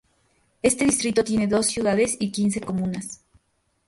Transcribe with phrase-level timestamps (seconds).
[0.63, 3.21] Este distrito tiene dos ciudades y quince comunas.